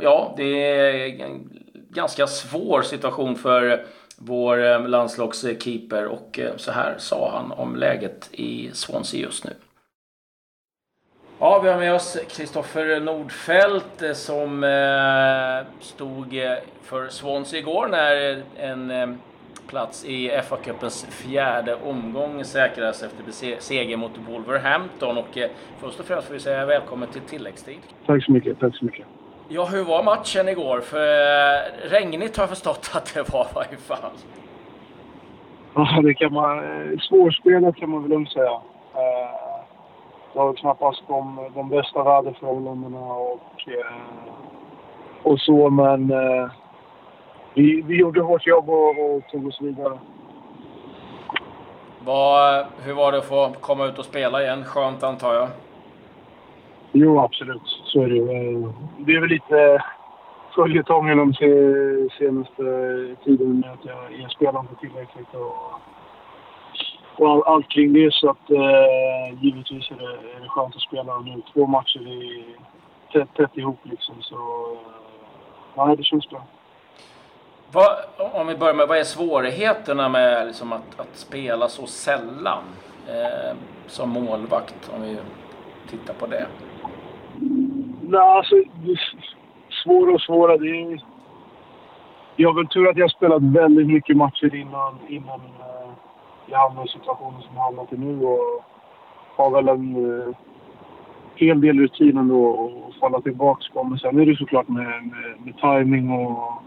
ja, 0.00 0.34
det 0.36 0.70
är 0.70 1.24
en 1.24 1.50
ganska 1.90 2.26
svår 2.26 2.82
situation 2.82 3.36
för 3.36 3.84
vår 4.16 4.88
landslagskeeper 4.88 6.06
och 6.06 6.40
så 6.56 6.72
här 6.72 6.94
sa 6.98 7.30
han 7.30 7.52
om 7.52 7.76
läget 7.76 8.28
i 8.32 8.70
Swansea 8.72 9.20
just 9.20 9.44
nu. 9.44 9.50
Ja, 11.44 11.60
vi 11.62 11.68
har 11.68 11.78
med 11.78 11.94
oss 11.94 12.18
Kristoffer 12.28 13.00
Nordfeldt 13.00 14.02
eh, 14.02 14.12
som 14.12 14.64
eh, 14.64 15.80
stod 15.80 16.36
eh, 16.36 16.52
för 16.82 17.08
Swansea 17.08 17.58
igår 17.58 17.88
när 17.88 18.42
en 18.56 19.18
plats 19.68 20.04
i 20.04 20.30
FA-cupens 20.30 21.06
fjärde 21.10 21.74
omgång 21.74 22.44
säkrades 22.44 23.02
efter 23.02 23.60
seger 23.60 23.96
mot 23.96 24.10
Wolverhampton. 24.28 25.18
Och 25.18 25.38
först 25.80 26.00
och 26.00 26.06
främst 26.06 26.26
får 26.26 26.34
vi 26.34 26.40
säga 26.40 26.66
välkommen 26.66 27.08
till 27.08 27.20
tilläggstid. 27.20 27.78
Tack 28.06 28.24
så 28.24 28.32
mycket, 28.32 28.60
tack 28.60 28.76
så 28.76 28.84
mycket. 28.84 29.06
Ja, 29.48 29.64
hur 29.64 29.84
var 29.84 30.02
matchen 30.02 30.48
igår? 30.48 30.80
För 30.80 31.88
regnigt 31.88 32.36
har 32.36 32.42
jag 32.42 32.50
förstått 32.50 32.90
att 32.94 33.14
det 33.14 33.32
var 33.32 33.44
i 33.44 33.54
varje 33.54 33.76
fall. 33.76 34.10
Ja, 35.74 36.00
det 36.02 36.14
kan 36.14 36.32
man... 36.32 36.62
Svårspelat 37.08 37.76
kan 37.76 37.90
man 37.90 38.02
väl 38.02 38.10
lugnt 38.10 38.32
säga. 38.32 38.60
Det 40.34 40.40
var 40.40 40.52
knappast 40.52 41.02
de, 41.08 41.50
de 41.54 41.68
bästa 41.68 42.02
väderförhållandena 42.02 43.12
och, 43.12 43.40
och 45.22 45.40
så, 45.40 45.70
men 45.70 46.12
vi, 47.54 47.82
vi 47.82 47.96
gjorde 47.96 48.22
vårt 48.22 48.46
jobb 48.46 48.70
och, 48.70 48.88
och 48.88 49.28
tog 49.30 49.46
oss 49.46 49.60
vidare. 49.60 49.98
Vad, 52.04 52.66
hur 52.82 52.94
var 52.94 53.12
det 53.12 53.18
att 53.18 53.28
få 53.28 53.52
komma 53.60 53.86
ut 53.86 53.98
och 53.98 54.04
spela 54.04 54.42
igen? 54.42 54.64
Skönt 54.64 55.02
antar 55.02 55.34
jag? 55.34 55.48
Jo, 56.92 57.18
absolut. 57.20 57.62
Så 57.84 58.02
är 58.02 58.08
det 58.08 58.16
ju. 58.16 58.72
Det 58.98 59.12
är 59.12 59.20
väl 59.20 59.30
lite 59.30 59.82
följetongen 60.54 61.18
de 61.18 61.34
senaste 62.18 62.64
tiden 63.24 63.60
med 63.60 63.70
att 63.70 63.84
jag, 63.84 64.20
jag 64.22 64.30
spelar 64.30 64.60
inte 64.60 64.74
tillräckligt 64.74 65.34
och, 65.34 65.80
och 67.16 67.30
all, 67.30 67.42
allt 67.42 67.68
kring 67.68 67.92
det. 67.92 68.14
Så 68.14 68.30
att 68.30 68.50
eh, 68.50 69.42
givetvis 69.42 69.90
är 69.90 69.96
det, 69.96 70.36
är 70.36 70.40
det 70.40 70.48
skönt 70.48 70.76
att 70.76 70.82
spela 70.82 71.18
nu. 71.18 71.42
Två 71.52 71.66
matcher 71.66 72.08
i, 72.08 72.44
tätt, 73.12 73.28
tätt 73.36 73.56
ihop 73.56 73.78
liksom. 73.82 74.14
Så 74.20 74.36
eh, 74.36 75.86
nej, 75.86 75.96
det 75.96 76.04
känns 76.04 76.30
bra. 76.30 76.42
Vad, 77.72 77.96
om 78.32 78.46
vi 78.46 78.56
börjar 78.56 78.74
med, 78.74 78.88
vad 78.88 78.98
är 78.98 79.04
svårigheterna 79.04 80.08
med 80.08 80.46
liksom 80.46 80.72
att, 80.72 81.00
att 81.00 81.16
spela 81.16 81.68
så 81.68 81.86
sällan 81.86 82.62
eh, 83.08 83.56
som 83.86 84.10
målvakt? 84.10 84.90
Om 84.94 85.02
vi 85.02 85.16
tittar 85.90 86.14
på 86.14 86.26
det. 86.26 86.46
Nej, 88.02 88.20
alltså 88.20 88.54
svåra 89.84 90.14
och 90.14 90.20
svåra. 90.20 90.56
Det 90.56 90.66
är, 90.66 91.00
jag 92.36 92.48
har 92.48 92.54
väl 92.54 92.68
tur 92.68 92.88
att 92.88 92.96
jag 92.96 93.10
spelat 93.10 93.42
väldigt 93.42 93.86
mycket 93.86 94.16
matcher 94.16 94.54
innan, 94.54 94.98
innan 95.08 95.40
eh, 95.40 95.90
jag 96.46 96.58
hamnar 96.58 96.84
i 96.84 96.88
situationen 96.88 97.42
som 97.42 97.56
jag 97.56 97.62
hamnat 97.62 97.92
i 97.92 97.96
nu 97.96 98.26
och 98.26 98.64
har 99.36 99.50
väl 99.50 99.68
en 99.68 100.20
eh, 100.20 100.34
hel 101.34 101.60
del 101.60 101.78
rutin 101.78 102.18
ändå 102.18 102.70
att 102.88 103.00
falla 103.00 103.20
tillbaka 103.20 103.64
på. 103.72 103.84
Men 103.84 103.98
sen 103.98 104.20
är 104.20 104.26
det 104.26 104.36
såklart 104.36 104.68
med, 104.68 104.86
med, 104.86 105.40
med 105.44 105.56
timing 105.56 106.10
och 106.10 106.62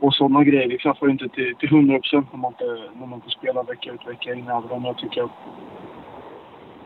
och 0.00 0.14
sådana 0.14 0.44
grejer. 0.44 0.68
Det 0.68 0.78
klaffar 0.78 1.06
ju 1.06 1.12
inte 1.12 1.28
till, 1.28 1.54
till 1.56 1.68
100 1.68 1.98
procent 1.98 2.26
när, 2.32 2.38
man 2.38 2.52
inte, 2.52 2.90
när 3.00 3.06
man 3.06 3.14
inte 3.14 3.30
spelar 3.30 3.64
vecka 3.64 3.92
ut 3.92 4.06
vecka 4.06 4.34
in. 4.34 4.48
Även 4.48 4.70
om 4.70 4.84
jag 4.84 4.98
tycker 4.98 5.22
att 5.22 5.30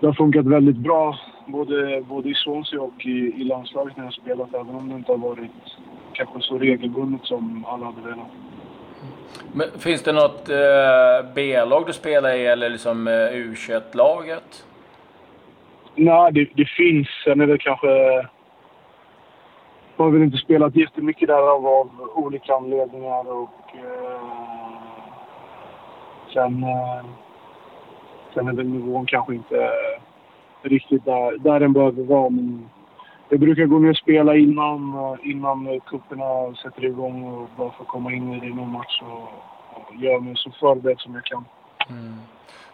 det 0.00 0.06
har 0.06 0.14
funkat 0.14 0.46
väldigt 0.46 0.76
bra 0.76 1.16
både, 1.46 2.02
både 2.08 2.28
i 2.28 2.34
Swansea 2.34 2.80
och 2.80 3.06
i, 3.06 3.10
i 3.40 3.44
landslaget 3.44 3.96
när 3.96 4.04
jag 4.04 4.12
spelat. 4.12 4.54
Även 4.54 4.74
om 4.74 4.88
det 4.88 4.94
inte 4.94 5.12
har 5.12 5.18
varit 5.18 5.50
kanske 6.12 6.40
så 6.40 6.58
regelbundet 6.58 7.24
som 7.24 7.64
alla 7.68 7.86
hade 7.86 8.00
velat. 8.00 8.30
Men 9.52 9.66
finns 9.78 10.02
det 10.02 10.12
något 10.12 10.48
eh, 10.48 11.32
B-lag 11.34 11.86
du 11.86 11.92
spelar 11.92 12.34
i 12.34 12.46
eller 12.46 12.70
liksom 12.70 13.08
eh, 13.08 13.12
U21-laget? 13.12 14.66
Nej, 15.94 16.32
det, 16.32 16.48
det 16.54 16.64
finns. 16.64 17.08
Sen 17.24 17.40
är 17.40 17.46
det 17.46 17.58
kanske 17.58 17.88
har 20.04 20.10
väl 20.10 20.22
inte 20.22 20.36
spelat 20.36 20.76
jättemycket 20.76 21.28
där 21.28 21.50
av, 21.54 21.66
av 21.66 21.90
olika 22.14 22.54
anledningar 22.54 23.32
och 23.32 23.74
eh, 23.74 24.20
sen, 26.32 26.62
eh, 26.62 27.04
sen 28.34 28.48
är 28.48 28.52
väl 28.52 28.68
nivån 28.68 29.06
kanske 29.06 29.34
inte 29.34 29.70
riktigt 30.62 31.04
där, 31.04 31.38
där 31.38 31.60
den 31.60 31.72
behöver 31.72 32.02
vara. 32.02 32.30
Men 32.30 32.70
jag 33.30 33.40
brukar 33.40 33.64
gå 33.64 33.78
ner 33.78 33.90
och 33.90 33.96
spela 33.96 34.36
innan, 34.36 34.96
innan 35.22 35.80
kupperna 35.80 36.54
sätter 36.62 36.84
igång 36.84 37.24
och 37.24 37.48
bara 37.56 37.70
få 37.70 37.84
komma 37.84 38.12
in 38.12 38.34
i 38.34 38.40
det 38.40 38.54
någon 38.54 38.72
match 38.72 39.02
och, 39.02 39.28
göra 40.02 40.20
mig 40.20 40.32
så 40.36 40.50
förberedd 40.50 41.00
som 41.00 41.14
jag 41.14 41.24
kan. 41.24 41.44
Mm. 41.88 42.14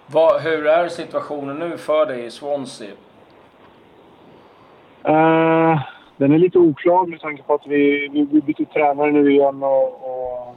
Vad, 0.07 0.41
hur 0.41 0.67
är 0.67 0.89
situationen 0.89 1.59
nu 1.59 1.77
för 1.77 2.07
dig 2.07 2.25
i 2.25 2.31
Swansea? 2.31 2.93
Uh, 5.09 5.83
den 6.17 6.33
är 6.33 6.39
lite 6.39 6.59
oklar 6.59 7.07
med 7.07 7.21
tanke 7.21 7.43
på 7.43 7.55
att 7.55 7.67
vi, 7.67 8.09
vi, 8.09 8.29
vi 8.33 8.41
byter 8.41 8.65
tränare 8.65 9.13
nu 9.13 9.33
igen 9.33 9.63
och, 9.63 9.89
och, 10.05 10.57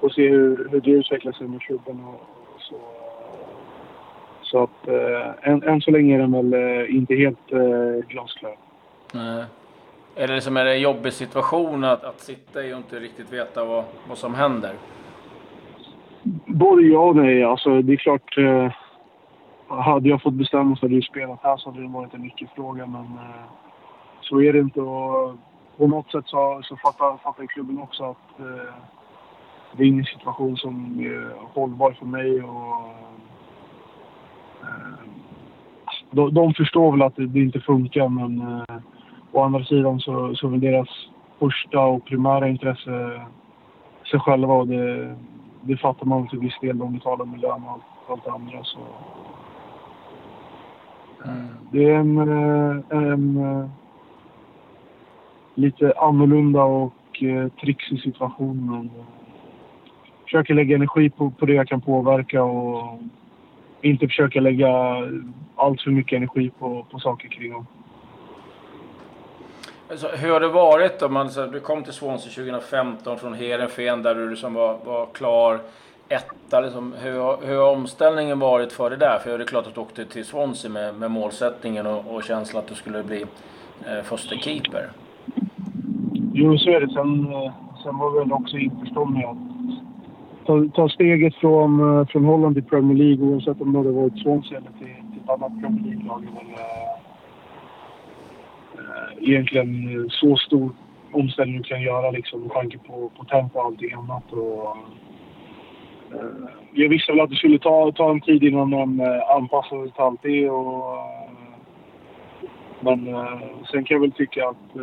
och 0.00 0.12
se 0.12 0.28
hur, 0.28 0.68
hur 0.70 0.80
det 0.80 0.90
utvecklar 0.90 1.32
sig 1.32 1.48
med 1.48 1.60
klubben. 1.60 2.04
Och, 2.04 2.54
och 2.54 2.60
så 2.60 2.76
så 4.54 4.62
att 4.62 4.88
eh, 4.88 5.50
än, 5.50 5.62
än, 5.62 5.80
så 5.80 5.90
länge 5.90 6.14
är 6.14 6.18
den 6.18 6.32
väl 6.32 6.54
eh, 6.54 6.96
inte 6.96 7.14
helt 7.14 7.52
eh, 7.52 8.08
glasklar. 8.08 8.56
Nej. 9.14 9.44
Är 10.16 10.28
det 10.28 10.34
liksom 10.34 10.56
en 10.56 10.80
jobbig 10.80 11.12
situation 11.12 11.84
att, 11.84 12.04
att 12.04 12.20
sitta 12.20 12.64
i 12.64 12.72
och 12.72 12.76
inte 12.76 13.00
riktigt 13.00 13.32
veta 13.32 13.64
vad, 13.64 13.84
vad 14.08 14.18
som 14.18 14.34
händer? 14.34 14.72
Både 16.46 16.82
ja 16.82 16.98
och 16.98 17.16
nej. 17.16 17.44
Alltså, 17.44 17.82
det 17.82 17.92
är 17.92 17.96
klart... 17.96 18.38
Eh, 18.38 18.72
hade 19.68 20.08
jag 20.08 20.22
fått 20.22 20.34
bestämma 20.34 20.76
så 20.76 20.86
hade 20.86 20.94
jag 20.94 21.04
spelat 21.04 21.42
här 21.42 21.56
så 21.56 21.70
hade 21.70 21.82
det 21.82 21.88
varit 21.88 22.14
en 22.14 22.24
icke-fråga. 22.24 22.86
Men 22.86 23.04
eh, 23.04 23.44
så 24.20 24.40
är 24.40 24.52
det 24.52 24.58
inte. 24.58 24.80
Och 24.80 25.36
på 25.76 25.86
något 25.86 26.10
sätt 26.10 26.24
så, 26.26 26.60
så 26.64 26.76
fattar, 26.76 27.16
fattar 27.16 27.46
klubben 27.46 27.78
också 27.78 28.04
att 28.04 28.40
eh, 28.40 28.74
det 29.76 29.82
är 29.82 29.86
ingen 29.86 30.04
situation 30.04 30.56
som 30.56 31.00
är 31.00 31.34
hållbar 31.54 31.92
för 31.92 32.06
mig. 32.06 32.42
Och, 32.42 32.88
eh, 34.62 34.94
de, 36.10 36.34
de 36.34 36.54
förstår 36.54 36.92
väl 36.92 37.02
att 37.02 37.16
det, 37.16 37.26
det 37.26 37.40
inte 37.40 37.60
funkar 37.60 38.08
men 38.08 38.40
eh, 38.40 38.76
å 39.34 39.42
andra 39.42 39.64
sidan 39.64 40.00
så, 40.00 40.34
så 40.34 40.48
väl 40.48 40.60
deras 40.60 40.88
första 41.38 41.80
och 41.80 42.04
primära 42.04 42.48
intresse 42.48 43.20
sig 44.10 44.20
själva 44.20 44.54
och 44.54 44.68
det, 44.68 45.16
det 45.62 45.76
fattar 45.76 46.06
man 46.06 46.28
till 46.28 46.38
viss 46.38 46.58
del. 46.60 46.78
De 46.78 46.92
betalar 46.92 47.24
med 47.24 47.40
lön 47.40 47.62
och 47.64 47.70
allt, 47.70 47.82
allt 48.08 48.24
det 48.24 48.32
andra. 48.32 48.64
Så, 48.64 48.78
mm. 51.24 51.46
Det 51.70 51.84
är 51.84 51.94
en, 51.94 52.18
eh, 52.18 52.76
en 52.90 53.36
eh, 53.36 53.68
lite 55.54 55.92
annorlunda 55.96 56.62
och 56.62 57.22
eh, 57.22 57.48
trixig 57.48 58.00
situation. 58.00 58.70
Men, 58.70 58.90
försöker 60.24 60.54
lägga 60.54 60.76
energi 60.76 61.10
på, 61.10 61.30
på 61.30 61.46
det 61.46 61.54
jag 61.54 61.68
kan 61.68 61.80
påverka 61.80 62.42
och 62.42 62.98
inte 63.82 64.06
försöka 64.06 64.40
lägga 64.40 64.70
allt 65.56 65.80
för 65.80 65.90
mycket 65.90 66.16
energi 66.16 66.50
på, 66.58 66.86
på 66.90 66.98
saker 66.98 67.28
kring 67.28 67.52
dem. 67.52 67.66
Alltså, 69.90 70.08
hur 70.08 70.30
har 70.30 70.40
det 70.40 70.48
varit 70.48 71.00
då? 71.00 71.08
Man, 71.08 71.30
så, 71.30 71.46
du 71.46 71.60
kom 71.60 71.84
till 71.84 71.92
Swansea 71.92 72.32
2015 72.32 73.18
från 73.18 73.34
Heerenveen 73.34 74.02
där 74.02 74.14
du 74.14 74.30
liksom 74.30 74.54
var, 74.54 74.78
var 74.84 75.06
klar 75.06 75.60
etta. 76.08 76.60
Liksom. 76.60 76.94
Hur, 77.02 77.46
hur 77.46 77.56
har 77.56 77.72
omställningen 77.72 78.38
varit 78.38 78.72
för 78.72 78.90
dig 78.90 78.98
där? 78.98 79.18
För 79.18 79.38
det 79.38 79.44
är 79.44 79.46
klart 79.46 79.66
att 79.66 79.74
du 79.74 79.80
åkte 79.80 80.04
till 80.04 80.24
Swansea 80.24 80.70
med, 80.70 80.94
med 80.94 81.10
målsättningen 81.10 81.86
och, 81.86 82.14
och 82.14 82.22
känslan 82.22 82.62
att 82.62 82.68
du 82.68 82.74
skulle 82.74 83.02
bli 83.02 83.24
eh, 83.86 84.02
första 84.04 84.36
keeper. 84.36 84.88
Jo, 86.32 86.58
så 86.58 86.70
är 86.70 86.80
det. 86.80 86.92
Sen, 86.92 87.32
eh, 87.32 87.52
sen 87.82 87.98
var 87.98 88.20
väl 88.20 88.32
också 88.32 88.56
införstådd 88.56 89.10
med 89.10 89.24
att 89.24 90.46
ta, 90.46 90.64
ta 90.74 90.88
steget 90.88 91.34
från, 91.34 91.98
eh, 91.98 92.06
från 92.06 92.24
Holland 92.24 92.54
till 92.54 92.64
Premier 92.64 92.98
League 92.98 93.24
oavsett 93.24 93.60
om 93.60 93.72
det 93.72 93.78
hade 93.78 93.90
varit 93.90 94.18
Swansea 94.18 94.58
eller 94.58 94.70
till, 94.78 94.86
till 94.86 95.22
ett 95.24 95.30
annat 95.30 95.60
Premier 95.60 95.84
League-lag. 95.84 96.24
Eh, 96.24 96.93
egentligen 99.24 99.88
eh, 99.88 100.06
så 100.08 100.36
stor 100.36 100.70
omställning 101.12 101.56
du 101.56 101.62
kan 101.62 101.82
göra 101.82 102.10
liksom, 102.10 102.40
med 102.40 102.50
tanke 102.50 102.78
på, 102.78 103.10
på 103.16 103.24
tempo 103.24 103.58
och 103.58 103.64
allting 103.64 103.92
annat. 103.92 104.32
Och, 104.32 104.76
eh, 106.12 106.48
jag 106.72 106.88
visste 106.88 107.12
väl 107.12 107.20
att 107.20 107.30
det 107.30 107.36
skulle 107.36 107.58
ta, 107.58 107.92
ta 107.92 108.10
en 108.10 108.20
tid 108.20 108.42
innan 108.42 108.70
man 108.70 109.00
eh, 109.00 109.36
anpassade 109.36 109.82
sig 109.82 109.92
till 109.92 110.02
allt 110.02 110.22
det. 110.22 110.50
Och, 110.50 110.96
eh, 110.96 111.30
men 112.80 113.08
eh, 113.08 113.38
sen 113.70 113.84
kan 113.84 113.94
jag 113.94 114.00
väl 114.00 114.12
tycka 114.12 114.48
att 114.48 114.76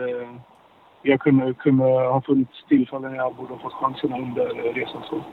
jag 1.03 1.19
kunde, 1.19 1.53
kunde 1.53 1.83
ha 1.83 2.21
funnits 2.21 2.65
tillfällen 2.69 3.15
jag 3.15 3.36
borde 3.36 3.53
ha 3.53 3.60
fått 3.60 3.74
chansen 3.74 4.13
under 4.13 4.74
resans 4.74 5.10
gång. 5.10 5.24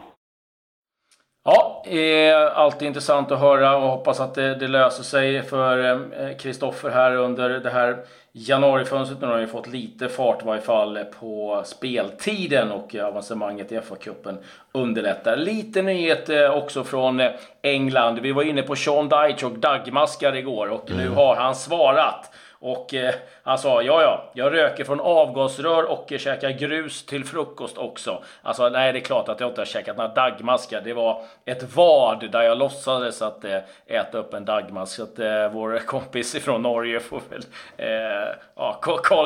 Ja, 1.45 1.85
är 1.87 2.35
alltid 2.35 2.89
intressant 2.89 3.33
att 3.33 3.41
höra 3.41 3.77
och 3.77 3.91
hoppas 3.91 4.21
att 4.21 4.35
det, 4.35 4.55
det 4.55 4.69
löser 4.69 5.03
sig 5.03 5.43
för 5.43 5.99
Kristoffer 6.39 6.91
här 6.91 7.17
under 7.17 7.49
det 7.49 7.71
här 7.71 7.97
januarifönstret. 8.33 9.21
Nu 9.21 9.27
har 9.27 9.39
han 9.39 9.49
fått 9.49 9.67
lite 9.67 10.09
fart 10.09 10.43
i 10.43 10.47
varje 10.47 10.61
fall 10.61 10.99
på 11.21 11.63
speltiden 11.67 12.73
och 12.73 12.95
avancemanget 12.95 13.73
i 13.73 13.79
FA-cupen 13.81 14.39
underlättar. 14.73 15.37
Lite 15.37 15.83
nyhet 15.83 16.29
eh, 16.29 16.51
också 16.51 16.85
från 16.85 17.23
England. 17.63 18.19
Vi 18.19 18.33
var 18.33 18.43
inne 18.43 18.63
på 18.63 18.77
Sean 18.77 19.09
Dyche 19.09 19.47
och 19.47 19.59
dagmaskar 19.59 20.37
igår 20.37 20.71
och 20.71 20.91
nu 20.91 21.03
mm. 21.03 21.15
har 21.15 21.37
han 21.37 21.55
svarat. 21.55 22.31
Och 22.61 22.95
eh, 22.95 23.15
han 23.43 23.59
sa, 23.59 23.83
ja 23.83 24.03
ja, 24.03 24.31
jag 24.35 24.53
röker 24.53 24.85
från 24.85 25.01
avgasrör 25.01 25.83
och 25.83 26.13
käkar 26.19 26.51
grus 26.51 27.07
till 27.07 27.25
frukost 27.25 27.79
också. 27.79 28.23
Alltså 28.43 28.69
nej, 28.69 28.93
det 28.93 28.99
är 28.99 29.01
klart 29.01 29.29
att 29.29 29.41
jag 29.41 29.51
inte 29.51 29.61
har 29.61 29.67
käkat 29.67 29.97
några 29.97 30.15
dagmaskar. 30.15 30.81
Det 30.81 30.93
var 30.93 31.23
ett 31.45 31.77
vad 31.77 32.31
där 32.31 32.43
jag 32.43 32.59
låtsades 32.59 33.23
att 33.23 33.45
eh, 33.45 33.59
äta 33.87 34.19
upp 34.19 34.35
en 34.35 34.45
dagmask. 34.45 34.97
Så 34.97 35.03
att 35.03 35.19
eh, 35.19 35.49
vår 35.53 35.79
kompis 35.79 36.35
ifrån 36.35 36.63
Norge 36.63 37.01
får 37.01 37.23
väl 37.31 37.43
eh, 37.77 38.35
ja, 38.57 38.81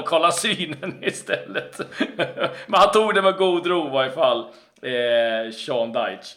kolla 0.04 0.30
synen 0.30 0.98
istället. 1.04 1.80
Men 2.66 2.80
han 2.80 2.92
tog 2.92 3.14
det 3.14 3.22
med 3.22 3.36
god 3.36 3.66
ro 3.66 3.86
i 3.86 3.90
varje 3.90 4.10
fall, 4.10 4.46
eh, 4.82 5.52
Sean 5.52 5.92
Deitch. 5.92 6.34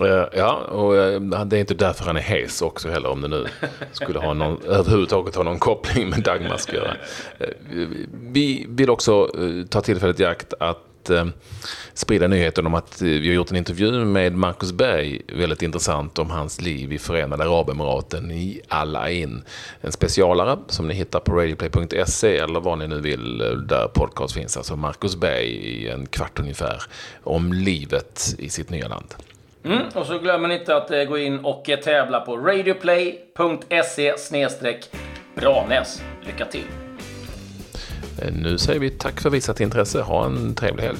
Eh, 0.00 0.24
ja, 0.32 0.54
och 0.54 0.96
eh, 0.96 1.20
det 1.20 1.56
är 1.56 1.60
inte 1.60 1.74
därför 1.74 2.04
han 2.04 2.16
är 2.16 2.20
hes 2.20 2.62
också 2.62 2.88
heller, 2.88 3.08
om 3.08 3.20
det 3.20 3.28
nu 3.28 3.46
skulle 3.92 4.18
ha 4.18 4.34
någon, 4.34 4.62
överhuvudtaget 4.66 5.34
ha 5.34 5.42
någon 5.42 5.58
koppling 5.58 6.08
med 6.08 6.22
Dagmask 6.22 6.68
att 6.68 6.74
göra. 6.74 6.96
Eh, 7.38 7.48
vi 8.12 8.66
vill 8.68 8.90
också 8.90 9.28
ta 9.68 9.80
tillfället 9.80 10.20
i 10.20 10.24
akt 10.24 10.54
att 10.60 10.78
sprida 11.94 12.26
nyheten 12.28 12.66
om 12.66 12.74
att 12.74 13.02
vi 13.02 13.28
har 13.28 13.34
gjort 13.34 13.50
en 13.50 13.56
intervju 13.56 14.04
med 14.04 14.32
Marcus 14.32 14.72
Berg, 14.72 15.20
väldigt 15.32 15.62
intressant, 15.62 16.18
om 16.18 16.30
hans 16.30 16.60
liv 16.60 16.92
i 16.92 16.98
Förenade 16.98 17.44
Arabemiraten 17.44 18.30
i 18.30 18.60
Al 18.68 18.96
Ain. 18.96 19.42
En 19.80 19.92
specialare 19.92 20.58
som 20.68 20.88
ni 20.88 20.94
hittar 20.94 21.20
på 21.20 21.32
radioplay.se 21.32 22.36
eller 22.36 22.60
vad 22.60 22.78
ni 22.78 22.88
nu 22.88 23.00
vill 23.00 23.38
där 23.68 23.88
podcast 23.94 24.34
finns. 24.34 24.56
Alltså 24.56 24.76
Marcus 24.76 25.16
Berg 25.16 25.46
i 25.46 25.88
en 25.88 26.06
kvart 26.06 26.40
ungefär 26.40 26.82
om 27.22 27.52
livet 27.52 28.34
i 28.38 28.48
sitt 28.48 28.70
nya 28.70 28.88
land. 28.88 29.14
Mm, 29.64 29.82
och 29.94 30.06
så 30.06 30.18
glömmer 30.18 30.48
ni 30.48 30.54
inte 30.54 30.76
att 30.76 30.90
eh, 30.90 31.04
gå 31.04 31.18
in 31.18 31.38
och 31.38 31.70
eh, 31.70 31.78
tävla 31.78 32.20
på 32.20 32.36
radioplay.se 32.36 34.14
Branäs. 35.34 36.02
Lycka 36.26 36.44
till! 36.44 36.64
Eh, 38.22 38.32
nu 38.32 38.58
säger 38.58 38.80
vi 38.80 38.90
tack 38.90 39.20
för 39.20 39.30
visat 39.30 39.60
intresse. 39.60 40.00
Ha 40.00 40.26
en 40.26 40.54
trevlig 40.54 40.84
helg. 40.84 40.98